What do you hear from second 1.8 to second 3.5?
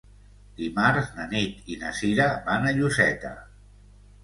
na Sira van a Lloseta.